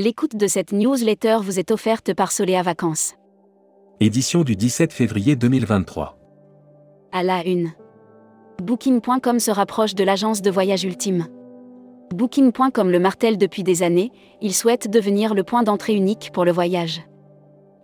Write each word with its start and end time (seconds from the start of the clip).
L'écoute 0.00 0.36
de 0.36 0.46
cette 0.46 0.70
newsletter 0.70 1.38
vous 1.42 1.58
est 1.58 1.72
offerte 1.72 2.14
par 2.14 2.30
Soléa 2.30 2.62
Vacances. 2.62 3.14
Édition 3.98 4.44
du 4.44 4.54
17 4.54 4.92
février 4.92 5.34
2023. 5.34 6.16
À 7.10 7.24
la 7.24 7.44
une. 7.44 7.72
Booking.com 8.62 9.40
se 9.40 9.50
rapproche 9.50 9.96
de 9.96 10.04
l'agence 10.04 10.40
de 10.40 10.52
voyage 10.52 10.84
ultime. 10.84 11.26
Booking.com 12.14 12.92
le 12.92 13.00
martèle 13.00 13.38
depuis 13.38 13.64
des 13.64 13.82
années, 13.82 14.12
il 14.40 14.54
souhaite 14.54 14.88
devenir 14.88 15.34
le 15.34 15.42
point 15.42 15.64
d'entrée 15.64 15.94
unique 15.94 16.30
pour 16.32 16.44
le 16.44 16.52
voyage. 16.52 17.02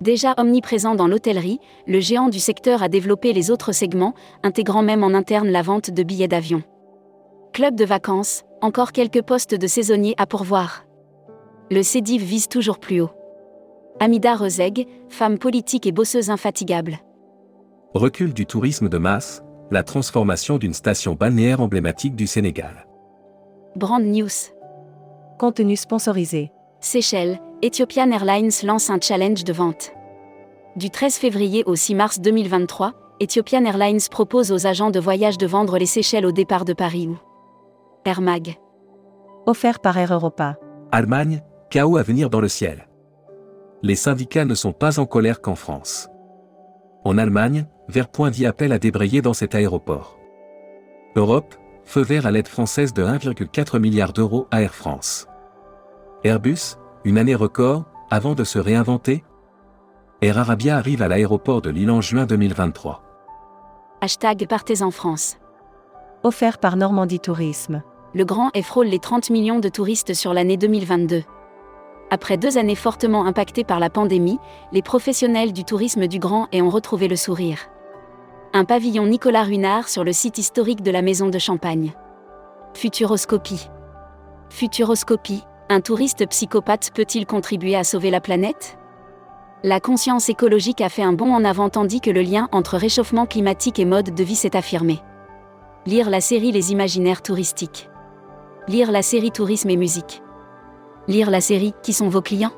Déjà 0.00 0.34
omniprésent 0.38 0.94
dans 0.94 1.08
l'hôtellerie, 1.08 1.58
le 1.88 1.98
géant 1.98 2.28
du 2.28 2.38
secteur 2.38 2.84
a 2.84 2.88
développé 2.88 3.32
les 3.32 3.50
autres 3.50 3.72
segments, 3.72 4.14
intégrant 4.44 4.84
même 4.84 5.02
en 5.02 5.14
interne 5.14 5.48
la 5.48 5.62
vente 5.62 5.90
de 5.90 6.02
billets 6.04 6.28
d'avion. 6.28 6.62
Club 7.52 7.74
de 7.74 7.84
vacances, 7.84 8.44
encore 8.60 8.92
quelques 8.92 9.22
postes 9.22 9.56
de 9.56 9.66
saisonniers 9.66 10.14
à 10.16 10.26
pourvoir 10.26 10.83
le 11.70 11.82
CEDIV 11.82 12.22
vise 12.22 12.48
toujours 12.48 12.78
plus 12.78 13.00
haut. 13.00 13.10
Amida 14.00 14.34
Rozeg, 14.34 14.86
femme 15.08 15.38
politique 15.38 15.86
et 15.86 15.92
bosseuse 15.92 16.30
infatigable. 16.30 16.98
Recul 17.94 18.34
du 18.34 18.44
tourisme 18.44 18.88
de 18.88 18.98
masse, 18.98 19.42
la 19.70 19.82
transformation 19.82 20.58
d'une 20.58 20.74
station 20.74 21.14
balnéaire 21.14 21.60
emblématique 21.60 22.16
du 22.16 22.26
Sénégal. 22.26 22.86
Brand 23.76 24.02
News. 24.02 24.52
Contenu 25.38 25.76
sponsorisé. 25.76 26.50
Seychelles, 26.80 27.38
Ethiopian 27.62 28.10
Airlines 28.10 28.50
lance 28.64 28.90
un 28.90 29.00
challenge 29.00 29.44
de 29.44 29.52
vente. 29.52 29.92
Du 30.76 30.90
13 30.90 31.14
février 31.14 31.62
au 31.66 31.76
6 31.76 31.94
mars 31.94 32.20
2023, 32.20 32.92
Ethiopian 33.20 33.64
Airlines 33.64 34.00
propose 34.10 34.52
aux 34.52 34.66
agents 34.66 34.90
de 34.90 34.98
voyage 35.00 35.38
de 35.38 35.46
vendre 35.46 35.78
les 35.78 35.86
Seychelles 35.86 36.26
au 36.26 36.32
départ 36.32 36.64
de 36.64 36.72
Paris 36.72 37.08
ou 37.08 37.16
Air 38.04 38.20
Mag. 38.20 38.56
Offert 39.46 39.78
par 39.80 39.96
Air 39.96 40.12
Europa. 40.12 40.56
Allemagne, 40.90 41.42
chaos 41.74 41.96
à 41.96 42.04
venir 42.04 42.30
dans 42.30 42.40
le 42.40 42.46
ciel. 42.46 42.86
Les 43.82 43.96
syndicats 43.96 44.44
ne 44.44 44.54
sont 44.54 44.72
pas 44.72 45.00
en 45.00 45.06
colère 45.06 45.40
qu'en 45.40 45.56
France. 45.56 46.08
En 47.04 47.18
Allemagne, 47.18 47.66
Verpoint 47.88 48.30
dit 48.30 48.46
appel 48.46 48.70
à 48.70 48.78
débrayer 48.78 49.22
dans 49.22 49.34
cet 49.34 49.56
aéroport. 49.56 50.16
Europe, 51.16 51.56
feu 51.84 52.02
vert 52.02 52.26
à 52.26 52.30
l'aide 52.30 52.46
française 52.46 52.94
de 52.94 53.02
1,4 53.02 53.80
milliard 53.80 54.12
d'euros 54.12 54.46
à 54.52 54.62
Air 54.62 54.72
France. 54.72 55.26
Airbus, 56.22 56.76
une 57.04 57.18
année 57.18 57.34
record, 57.34 57.86
avant 58.08 58.36
de 58.36 58.44
se 58.44 58.60
réinventer 58.60 59.24
Air 60.22 60.38
Arabia 60.38 60.76
arrive 60.76 61.02
à 61.02 61.08
l'aéroport 61.08 61.60
de 61.60 61.70
Lille 61.70 61.90
en 61.90 62.00
juin 62.00 62.24
2023. 62.24 63.02
Hashtag 64.00 64.46
Partez 64.46 64.82
en 64.82 64.92
France. 64.92 65.38
Offert 66.22 66.58
par 66.58 66.76
Normandie 66.76 67.18
Tourisme. 67.18 67.82
Le 68.14 68.24
Grand 68.24 68.52
frôle 68.62 68.86
les 68.86 69.00
30 69.00 69.30
millions 69.30 69.58
de 69.58 69.68
touristes 69.68 70.14
sur 70.14 70.34
l'année 70.34 70.56
2022. 70.56 71.24
Après 72.14 72.36
deux 72.36 72.58
années 72.58 72.76
fortement 72.76 73.26
impactées 73.26 73.64
par 73.64 73.80
la 73.80 73.90
pandémie, 73.90 74.38
les 74.70 74.82
professionnels 74.82 75.52
du 75.52 75.64
tourisme 75.64 76.06
du 76.06 76.20
Grand 76.20 76.46
et 76.52 76.62
ont 76.62 76.70
retrouvé 76.70 77.08
le 77.08 77.16
sourire. 77.16 77.58
Un 78.52 78.64
pavillon 78.64 79.04
Nicolas 79.04 79.42
Ruinard 79.42 79.88
sur 79.88 80.04
le 80.04 80.12
site 80.12 80.38
historique 80.38 80.84
de 80.84 80.92
la 80.92 81.02
Maison 81.02 81.28
de 81.28 81.40
Champagne. 81.40 81.92
Futuroscopie. 82.72 83.68
Futuroscopie, 84.48 85.42
un 85.68 85.80
touriste 85.80 86.24
psychopathe 86.28 86.92
peut-il 86.94 87.26
contribuer 87.26 87.74
à 87.74 87.82
sauver 87.82 88.12
la 88.12 88.20
planète? 88.20 88.78
La 89.64 89.80
conscience 89.80 90.28
écologique 90.28 90.82
a 90.82 90.90
fait 90.90 91.02
un 91.02 91.14
bond 91.14 91.34
en 91.34 91.44
avant 91.44 91.68
tandis 91.68 92.00
que 92.00 92.12
le 92.12 92.22
lien 92.22 92.48
entre 92.52 92.76
réchauffement 92.76 93.26
climatique 93.26 93.80
et 93.80 93.84
mode 93.84 94.14
de 94.14 94.22
vie 94.22 94.36
s'est 94.36 94.56
affirmé. 94.56 95.00
Lire 95.84 96.10
la 96.10 96.20
série 96.20 96.52
Les 96.52 96.70
imaginaires 96.70 97.22
touristiques. 97.22 97.90
Lire 98.68 98.92
la 98.92 99.02
série 99.02 99.32
Tourisme 99.32 99.70
et 99.70 99.76
musique. 99.76 100.22
Lire 101.06 101.28
la 101.28 101.42
série 101.42 101.74
Qui 101.82 101.92
sont 101.92 102.08
vos 102.08 102.22
clients? 102.22 102.54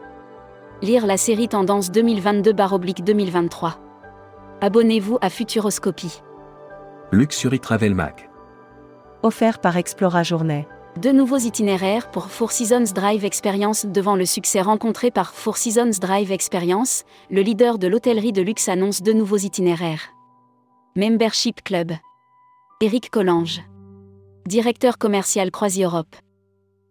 Lire 0.80 1.04
la 1.04 1.16
série 1.16 1.48
Tendance 1.48 1.90
2022-2023. 1.90 3.72
Abonnez-vous 4.60 5.18
à 5.20 5.30
Futuroscopie. 5.30 6.22
Luxury 7.10 7.58
Travel 7.58 7.96
Mag. 7.96 8.30
Offert 9.24 9.58
par 9.58 9.76
Explora 9.76 10.22
Journée. 10.22 10.68
Deux 10.96 11.10
nouveaux 11.10 11.38
itinéraires 11.38 12.08
pour 12.12 12.26
Four 12.26 12.52
Seasons 12.52 12.92
Drive 12.94 13.24
Experience 13.24 13.84
devant 13.84 14.14
le 14.14 14.24
succès 14.24 14.60
rencontré 14.60 15.10
par 15.10 15.34
Four 15.34 15.56
Seasons 15.56 15.98
Drive 16.00 16.30
Experience, 16.30 17.02
le 17.30 17.40
leader 17.40 17.78
de 17.78 17.88
l'hôtellerie 17.88 18.32
de 18.32 18.42
luxe 18.42 18.68
annonce 18.68 19.02
deux 19.02 19.12
nouveaux 19.12 19.38
itinéraires. 19.38 20.12
Membership 20.94 21.64
Club. 21.64 21.92
Éric 22.80 23.10
Collange. 23.10 23.60
Directeur 24.46 24.98
commercial 24.98 25.50
Croisi 25.50 25.82
Europe. 25.82 26.14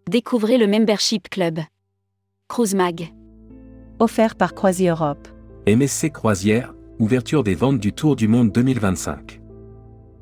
Découvrez 0.08 0.60
le 0.60 0.68
Membership 0.68 1.30
Club. 1.30 1.62
Cruise 2.48 2.76
Mag. 2.76 3.12
Offert 3.98 4.36
par 4.36 4.54
Croisi 4.54 4.88
Europe. 4.88 5.28
MSC 5.68 6.12
Croisière, 6.12 6.76
ouverture 7.00 7.44
des 7.44 7.56
ventes 7.56 7.80
du 7.80 7.92
Tour 7.92 8.16
du 8.16 8.28
Monde 8.28 8.52
2025. 8.52 9.42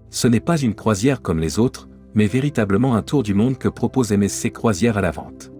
Ce 0.10 0.30
n'est 0.30 0.40
pas 0.40 0.58
une 0.58 0.74
croisière 0.74 1.22
comme 1.22 1.40
les 1.40 1.60
autres, 1.60 1.90
mais 2.16 2.28
véritablement 2.28 2.96
un 2.96 3.02
tour 3.02 3.24
du 3.24 3.34
monde 3.34 3.58
que 3.58 3.68
propose 3.68 4.14
MSC 4.14 4.54
Croisière 4.54 4.98
à 4.98 5.02
la 5.02 5.12
vente. 5.12 5.52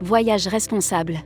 Voyage 0.00 0.46
responsable. 0.46 1.18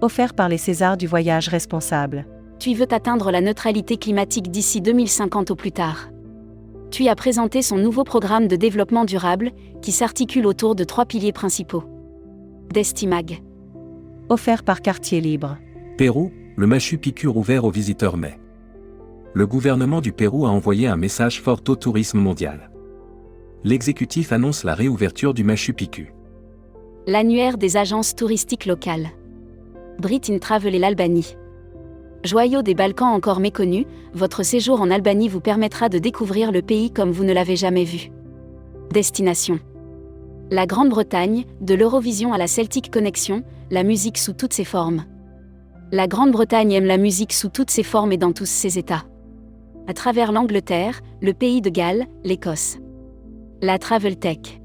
Offert 0.00 0.34
par 0.34 0.48
les 0.48 0.58
Césars 0.58 0.96
du 0.96 1.06
voyage 1.06 1.46
responsable. 1.46 2.26
Tu 2.58 2.74
veux 2.74 2.92
atteindre 2.92 3.30
la 3.30 3.40
neutralité 3.40 3.98
climatique 3.98 4.50
d'ici 4.50 4.80
2050 4.80 5.52
au 5.52 5.54
plus 5.54 5.70
tard. 5.70 6.08
TUI 6.90 7.08
a 7.08 7.14
présenté 7.14 7.62
son 7.62 7.78
nouveau 7.78 8.02
programme 8.02 8.48
de 8.48 8.56
développement 8.56 9.04
durable, 9.04 9.52
qui 9.80 9.92
s'articule 9.92 10.46
autour 10.46 10.74
de 10.74 10.84
trois 10.84 11.06
piliers 11.06 11.32
principaux. 11.32 11.84
Destimag. 12.72 13.42
Offert 14.28 14.64
par 14.64 14.82
Quartier 14.82 15.20
Libre. 15.20 15.56
Pérou, 15.96 16.32
le 16.56 16.66
Machu 16.66 16.98
Picchu 16.98 17.28
ouvert 17.28 17.64
aux 17.64 17.70
visiteurs 17.70 18.16
mai. 18.16 18.38
Le 19.34 19.46
gouvernement 19.46 20.00
du 20.00 20.12
Pérou 20.12 20.46
a 20.46 20.50
envoyé 20.50 20.88
un 20.88 20.96
message 20.96 21.40
fort 21.40 21.60
au 21.68 21.76
tourisme 21.76 22.18
mondial. 22.18 22.70
L'exécutif 23.62 24.32
annonce 24.32 24.64
la 24.64 24.74
réouverture 24.74 25.34
du 25.34 25.44
Machu 25.44 25.72
Picchu. 25.72 26.12
L'annuaire 27.06 27.56
des 27.56 27.76
agences 27.76 28.16
touristiques 28.16 28.66
locales. 28.66 29.10
Brit 30.00 30.22
in 30.28 30.38
Travel 30.38 30.74
et 30.74 30.78
l'Albanie. 30.78 31.36
Joyau 32.22 32.60
des 32.60 32.74
Balkans 32.74 33.08
encore 33.08 33.40
méconnu, 33.40 33.86
votre 34.12 34.42
séjour 34.42 34.82
en 34.82 34.90
Albanie 34.90 35.28
vous 35.28 35.40
permettra 35.40 35.88
de 35.88 35.98
découvrir 35.98 36.52
le 36.52 36.60
pays 36.60 36.90
comme 36.90 37.10
vous 37.10 37.24
ne 37.24 37.32
l'avez 37.32 37.56
jamais 37.56 37.84
vu. 37.84 38.10
Destination. 38.92 39.58
La 40.50 40.66
Grande-Bretagne, 40.66 41.44
de 41.62 41.74
l'Eurovision 41.74 42.34
à 42.34 42.38
la 42.38 42.46
Celtic 42.46 42.90
Connection, 42.90 43.42
la 43.70 43.84
musique 43.84 44.18
sous 44.18 44.34
toutes 44.34 44.52
ses 44.52 44.64
formes. 44.64 45.04
La 45.92 46.06
Grande-Bretagne 46.08 46.72
aime 46.72 46.84
la 46.84 46.98
musique 46.98 47.32
sous 47.32 47.48
toutes 47.48 47.70
ses 47.70 47.82
formes 47.82 48.12
et 48.12 48.18
dans 48.18 48.32
tous 48.32 48.48
ses 48.48 48.78
états. 48.78 49.04
À 49.88 49.94
travers 49.94 50.30
l'Angleterre, 50.30 51.00
le 51.22 51.32
pays 51.32 51.62
de 51.62 51.70
Galles, 51.70 52.06
l'Écosse. 52.22 52.78
La 53.62 53.78
Travel 53.78 54.18
Tech. 54.18 54.60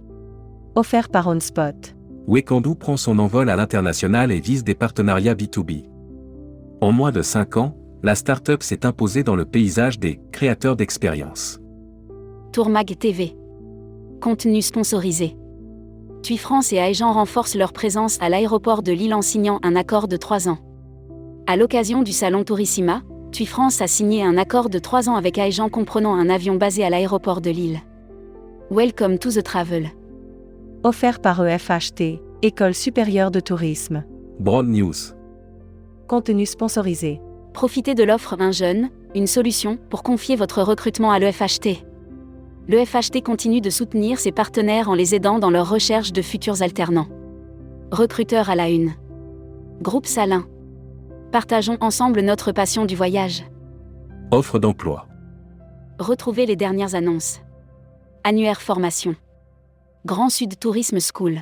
Offert 0.75 1.07
par 1.07 1.27
OnSpot. 1.27 1.95
Wekandu 2.27 2.75
prend 2.75 2.97
son 2.97 3.17
envol 3.17 3.49
à 3.49 3.55
l'international 3.55 4.31
et 4.33 4.41
vise 4.41 4.65
des 4.65 4.75
partenariats 4.75 5.35
B2B. 5.35 5.94
En 6.85 6.91
moins 6.91 7.11
de 7.11 7.23
5 7.23 7.57
ans, 7.57 7.75
la 8.03 8.13
start-up 8.13 8.61
s'est 8.61 8.85
imposée 8.85 9.23
dans 9.23 9.35
le 9.35 9.45
paysage 9.45 9.97
des 9.97 10.19
créateurs 10.31 10.75
d'expériences. 10.75 11.59
Tourmag 12.53 12.95
TV. 12.99 13.35
Contenu 14.21 14.61
sponsorisé. 14.61 15.35
TUI 16.21 16.37
France 16.37 16.71
et 16.71 16.75
Aegean 16.75 17.11
renforcent 17.11 17.55
leur 17.55 17.73
présence 17.73 18.19
à 18.21 18.29
l'aéroport 18.29 18.83
de 18.83 18.91
Lille 18.91 19.15
en 19.15 19.23
signant 19.23 19.59
un 19.63 19.75
accord 19.75 20.07
de 20.07 20.15
3 20.15 20.47
ans. 20.47 20.59
À 21.47 21.57
l'occasion 21.57 22.03
du 22.03 22.11
salon 22.11 22.43
Tourissima, 22.43 23.01
TUI 23.31 23.47
France 23.47 23.81
a 23.81 23.87
signé 23.87 24.21
un 24.21 24.37
accord 24.37 24.69
de 24.69 24.77
3 24.77 25.09
ans 25.09 25.15
avec 25.15 25.39
Aegean 25.39 25.69
comprenant 25.69 26.13
un 26.13 26.29
avion 26.29 26.53
basé 26.53 26.83
à 26.83 26.91
l'aéroport 26.91 27.41
de 27.41 27.49
Lille. 27.49 27.79
Welcome 28.69 29.17
to 29.17 29.31
the 29.31 29.41
travel. 29.41 29.89
Offert 30.83 31.19
par 31.19 31.43
EFHT, 31.43 32.21
École 32.43 32.75
supérieure 32.75 33.31
de 33.31 33.39
tourisme. 33.39 34.03
Broad 34.39 34.67
News. 34.67 35.14
Contenu 36.07 36.45
sponsorisé. 36.45 37.19
Profitez 37.53 37.95
de 37.95 38.03
l'offre 38.03 38.35
Un 38.39 38.51
jeune, 38.51 38.89
une 39.15 39.25
solution 39.25 39.77
pour 39.89 40.03
confier 40.03 40.35
votre 40.35 40.61
recrutement 40.61 41.11
à 41.11 41.17
l'EFHT. 41.17 41.83
L'EFHT 42.67 43.23
continue 43.23 43.61
de 43.61 43.71
soutenir 43.71 44.19
ses 44.19 44.31
partenaires 44.31 44.89
en 44.89 44.93
les 44.93 45.15
aidant 45.15 45.39
dans 45.39 45.49
leur 45.49 45.67
recherche 45.67 46.13
de 46.13 46.21
futurs 46.21 46.61
alternants. 46.61 47.07
Recruteur 47.91 48.51
à 48.51 48.55
la 48.55 48.69
une. 48.69 48.93
Groupe 49.81 50.05
Salin. 50.05 50.45
Partageons 51.31 51.77
ensemble 51.81 52.21
notre 52.21 52.51
passion 52.51 52.85
du 52.85 52.95
voyage. 52.95 53.43
Offre 54.31 54.59
d'emploi. 54.59 55.07
Retrouvez 55.97 56.45
les 56.45 56.55
dernières 56.55 56.93
annonces. 56.93 57.41
Annuaire 58.23 58.61
formation. 58.61 59.15
Grand 60.05 60.29
Sud 60.29 60.59
Tourisme 60.59 60.99
School. 60.99 61.41